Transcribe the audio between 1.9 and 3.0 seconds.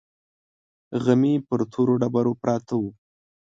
ډبرو پراته وو.